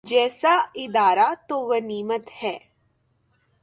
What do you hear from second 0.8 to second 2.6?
ادارہ تو غنیمت ہے۔